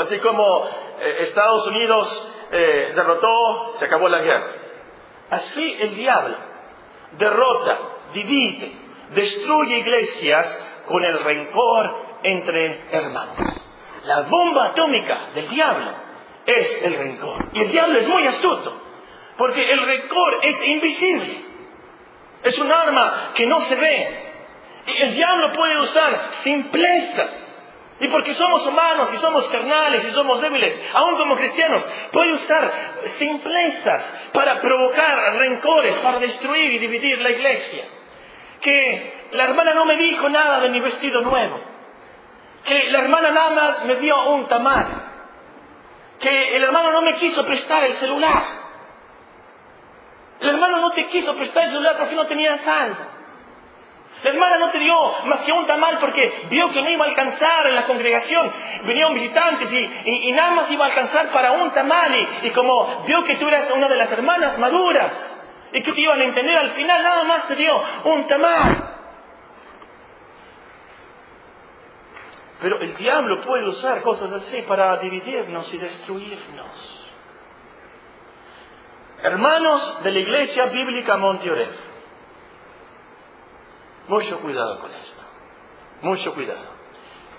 [0.00, 0.68] Así como
[1.00, 4.46] eh, Estados Unidos eh, derrotó, se acabó la guerra.
[5.30, 6.52] Así el diablo
[7.18, 7.78] derrota,
[8.12, 8.72] divide,
[9.14, 13.38] destruye iglesias con el rencor entre hermanos.
[14.04, 15.90] La bomba atómica del diablo
[16.46, 17.48] es el rencor.
[17.52, 18.80] Y el diablo es muy astuto.
[19.36, 21.44] Porque el rencor es invisible.
[22.42, 24.32] Es un arma que no se ve.
[24.86, 27.41] Y el diablo puede usar simplezas.
[28.02, 32.72] Y porque somos humanos y somos carnales y somos débiles, aún como cristianos, puede usar
[33.10, 37.84] simplezas para provocar rencores, para destruir y dividir la iglesia.
[38.60, 41.60] Que la hermana no me dijo nada de mi vestido nuevo.
[42.64, 44.86] Que la hermana nada me dio un tamal.
[46.18, 48.42] Que el hermano no me quiso prestar el celular.
[50.40, 53.21] El hermano no te quiso prestar el celular porque no tenía saldo.
[54.22, 57.08] La hermana no te dio más que un tamal porque vio que no iba a
[57.08, 58.52] alcanzar en la congregación.
[58.84, 62.28] Venían visitantes y, nada más iba a alcanzar para un tamal.
[62.42, 65.38] Y, como vio que tú eras una de las hermanas maduras
[65.72, 68.90] y que te iban a entender al final, nada más te dio un tamal.
[72.60, 77.00] Pero el diablo puede usar cosas así para dividirnos y destruirnos.
[79.20, 81.50] Hermanos de la Iglesia Bíblica Monte
[84.12, 85.22] mucho cuidado con esto,
[86.02, 86.70] mucho cuidado.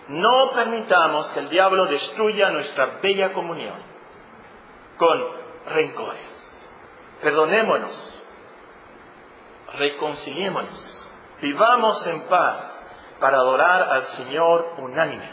[0.08, 3.76] No permitamos que el diablo destruya nuestra bella comunión
[4.98, 5.24] con
[5.68, 6.68] rencores.
[7.22, 8.24] Perdonémonos,
[9.76, 12.86] reconciliémonos, vivamos en paz
[13.20, 15.32] para adorar al Señor unánimes.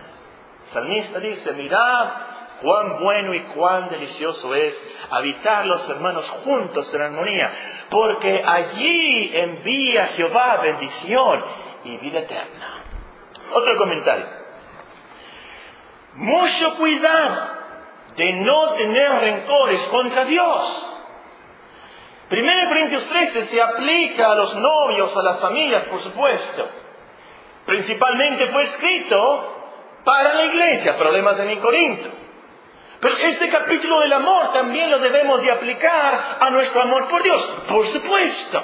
[0.67, 2.30] Salmista dice, mirad
[2.63, 4.75] cuán bueno y cuán delicioso es
[5.11, 7.51] habitar los hermanos juntos en armonía,
[7.91, 11.45] porque allí envía Jehová bendición
[11.85, 12.85] y vida eterna.
[13.53, 14.27] Otro comentario.
[16.15, 17.61] Mucho cuidado
[18.17, 20.87] de no tener rencores contra Dios.
[22.31, 26.69] 1 Corintios 13 se aplica a los novios, a las familias, por supuesto.
[27.67, 29.57] Principalmente fue escrito
[30.05, 32.09] para la iglesia, problemas en Corinto.
[33.01, 37.43] Pero este capítulo del amor también lo debemos de aplicar a nuestro amor por Dios.
[37.69, 38.63] Por supuesto.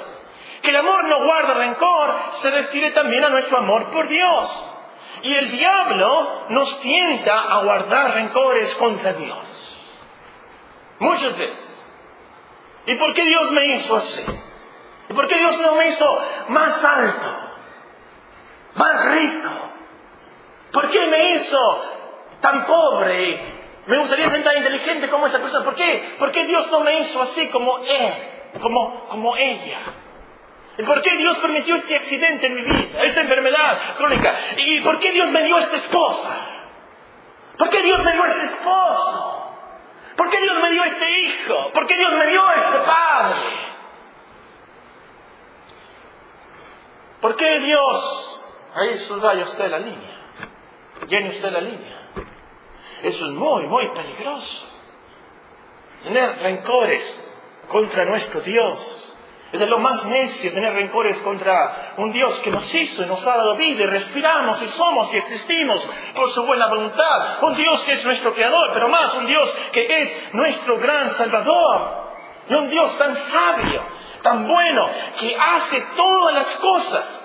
[0.61, 4.73] Que el amor no guarda rencor se refiere también a nuestro amor por Dios.
[5.23, 9.75] Y el diablo nos tienta a guardar rencores contra Dios.
[10.99, 11.87] Muchas veces.
[12.85, 14.23] ¿Y por qué Dios me hizo así?
[15.09, 17.27] ¿Y por qué Dios no me hizo más alto?
[18.75, 19.49] Más rico?
[20.71, 21.85] ¿Por qué me hizo
[22.39, 23.56] tan pobre
[23.87, 25.63] me gustaría ser inteligente como esa persona.
[25.63, 26.15] ¿Por qué?
[26.19, 28.13] ¿Por qué Dios no me hizo así como él,
[28.61, 29.79] como, como ella?
[30.77, 34.33] ¿Y por qué Dios permitió este accidente en mi vida, esta enfermedad crónica?
[34.57, 36.47] ¿Y por qué Dios me dio esta esposa?
[37.57, 39.55] ¿Por qué Dios me dio este esposo?
[40.17, 41.71] ¿Por qué Dios me dio este hijo?
[41.71, 43.67] ¿Por qué Dios me dio este padre?
[47.21, 48.43] ¿Por qué Dios?
[48.75, 50.17] Ahí subraya usted la línea.
[51.07, 52.06] Llene usted la línea.
[53.03, 54.65] Eso es muy, muy peligroso.
[56.03, 57.23] Tener rencores
[57.67, 59.03] contra nuestro Dios.
[59.51, 63.25] Es de lo más necio tener rencores contra un Dios que nos hizo y nos
[63.25, 67.43] ha dado vida y respiramos y somos y existimos por su buena voluntad.
[67.43, 72.07] Un Dios que es nuestro creador, pero más un Dios que es nuestro gran Salvador.
[72.49, 73.83] Y un Dios tan sabio,
[74.21, 77.16] tan bueno, que hace todas las cosas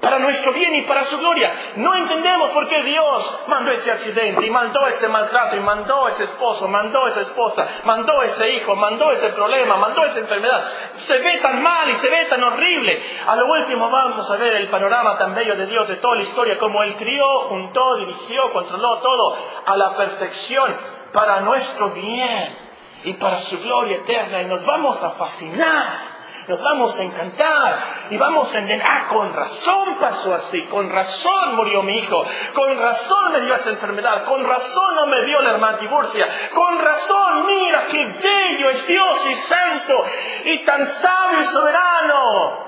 [0.00, 1.52] para nuestro bien y para su gloria.
[1.76, 6.24] No entendemos por qué Dios mandó ese accidente y mandó ese maltrato y mandó ese
[6.24, 10.64] esposo, mandó esa esposa, mandó ese hijo, mandó ese problema, mandó esa enfermedad.
[10.96, 13.02] Se ve tan mal y se ve tan horrible.
[13.26, 16.22] A lo último vamos a ver el panorama tan bello de Dios, de toda la
[16.22, 19.36] historia, como Él crió, juntó, dirigió, controló todo
[19.66, 20.76] a la perfección
[21.12, 22.58] para nuestro bien
[23.04, 24.42] y para su gloria eterna.
[24.42, 26.15] Y nos vamos a fascinar
[26.48, 27.78] nos vamos a encantar
[28.10, 32.24] y vamos a entender, ah, con razón pasó así, con razón murió mi hijo,
[32.54, 36.78] con razón me dio esa enfermedad, con razón no me dio la hermana divorcia, con
[36.78, 40.04] razón, mira qué bello es Dios y santo
[40.44, 42.66] y tan sabio y soberano.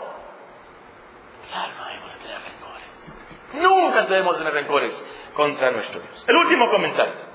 [1.49, 3.07] Claro, no debemos tener rencores.
[3.55, 6.25] Nunca debemos tener rencores contra nuestro Dios.
[6.29, 7.29] El último comentario.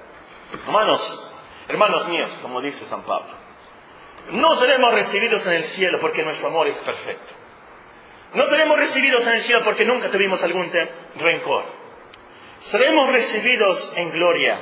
[0.66, 1.32] Hermanos,
[1.68, 3.43] hermanos míos, como dice San Pablo.
[4.32, 7.34] No seremos recibidos en el cielo porque nuestro amor es perfecto.
[8.34, 10.72] No seremos recibidos en el cielo porque nunca tuvimos algún
[11.16, 11.66] rencor.
[12.62, 14.60] Seremos recibidos en gloria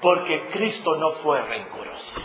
[0.00, 2.22] porque Cristo no fue rencoroso.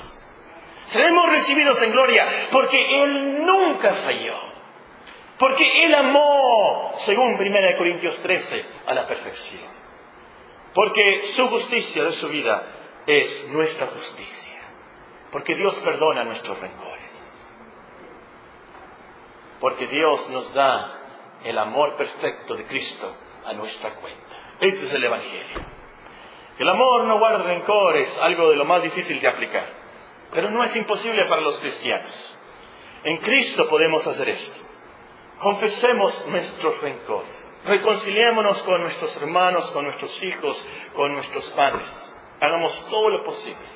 [0.88, 4.36] Seremos recibidos en gloria porque Él nunca falló.
[5.38, 9.63] Porque Él amó, según 1 Corintios 13, a la perfección.
[10.73, 12.63] Porque su justicia de su vida
[13.05, 14.44] es nuestra justicia.
[15.36, 17.33] Porque Dios perdona nuestros rencores.
[19.59, 23.13] Porque Dios nos da el amor perfecto de Cristo
[23.43, 24.55] a nuestra cuenta.
[24.61, 25.59] Ese es el Evangelio.
[26.57, 29.67] El amor no guarda rencores, algo de lo más difícil de aplicar.
[30.31, 32.38] Pero no es imposible para los cristianos.
[33.03, 34.61] En Cristo podemos hacer esto.
[35.39, 37.59] Confesemos nuestros rencores.
[37.65, 40.65] Reconciliémonos con nuestros hermanos, con nuestros hijos,
[40.95, 41.93] con nuestros padres.
[42.39, 43.74] Hagamos todo lo posible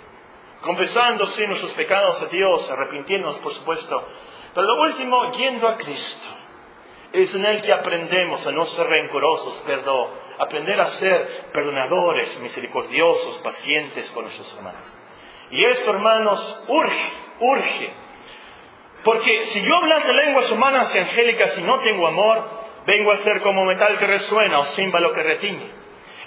[0.62, 4.08] confesando nuestros pecados a Dios, arrepintiéndonos, por supuesto.
[4.54, 6.28] Pero lo último, yendo a Cristo.
[7.12, 13.40] Es en Él que aprendemos a no ser rencorosos, perdón, aprender a ser perdonadores, misericordiosos,
[13.40, 14.82] pacientes con nuestros hermanos.
[15.50, 17.94] Y esto, hermanos, urge, urge.
[19.04, 22.48] Porque si yo hablase lenguas humanas y angélicas y no tengo amor,
[22.86, 25.79] vengo a ser como metal que resuena o címbalo que retiñe.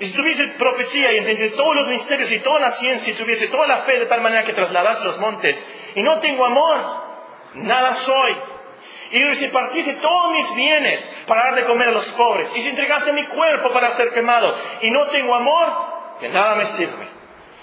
[0.03, 3.47] Y si tuviese profecía y entendiese todos los misterios y toda la ciencia y tuviese
[3.47, 6.77] toda la fe de tal manera que trasladase los montes y no tengo amor,
[7.55, 8.37] nada soy.
[9.13, 12.71] Y si partiese todos mis bienes para dar de comer a los pobres y si
[12.71, 15.69] entregase mi cuerpo para ser quemado y no tengo amor,
[16.19, 17.07] que nada me sirve.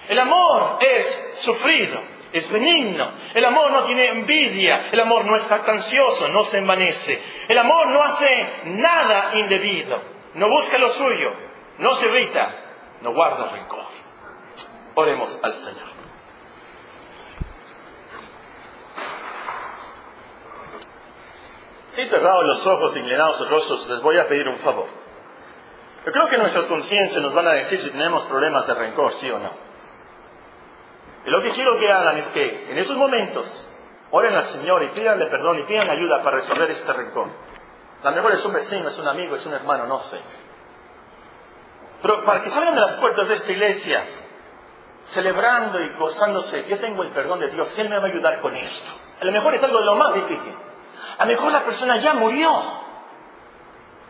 [0.07, 3.11] El amor es sufrido, es benigno.
[3.33, 4.87] El amor no tiene envidia.
[4.93, 7.21] El amor no es jactancioso, no se envanece.
[7.49, 10.19] El amor no hace nada indebido.
[10.35, 11.48] No busca lo suyo,
[11.79, 12.55] no se irrita,
[13.01, 13.85] no guarda rencor.
[14.95, 15.89] Oremos al Señor.
[21.89, 24.87] Si cerrados los ojos, inclinados los rostros, les voy a pedir un favor.
[26.05, 29.29] Yo creo que nuestras conciencias nos van a decir si tenemos problemas de rencor, sí
[29.31, 29.51] o no.
[31.25, 33.69] Y lo que quiero que hagan es que en esos momentos
[34.11, 37.27] oren al Señor y pídanle perdón y pidan ayuda para resolver este rencor.
[38.03, 40.19] A lo mejor es un vecino, es un amigo, es un hermano, no sé.
[42.01, 44.05] Pero para que salgan de las puertas de esta iglesia,
[45.07, 48.55] celebrando y gozándose, yo tengo el perdón de Dios, Él me va a ayudar con
[48.55, 48.91] esto.
[49.21, 50.55] A lo mejor es algo de lo más difícil.
[51.17, 52.49] A lo mejor la persona ya murió.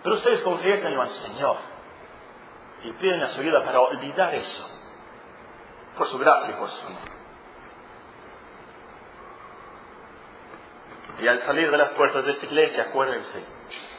[0.04, 1.58] Pero ustedes confiésenlo al Señor
[2.84, 4.68] y piden su ayuda para olvidar eso.
[5.98, 7.20] Por su gracia y por su amor.
[11.20, 13.44] Y al salir de las puertas de esta iglesia, acuérdense,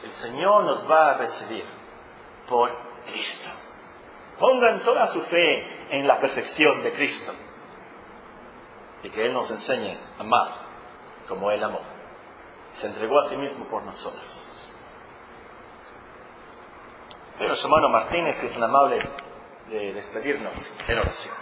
[0.03, 1.65] el Señor nos va a recibir
[2.47, 2.71] por
[3.05, 3.49] Cristo.
[4.41, 7.31] Pongan toda su fe en la perfección de Cristo
[9.03, 10.47] y que Él nos enseñe a amar
[11.27, 11.79] como Él amó.
[12.73, 14.47] Se entregó a sí mismo por nosotros.
[17.37, 18.99] Pero hermano Martínez es tan amable
[19.69, 21.40] de despedirnos en oración.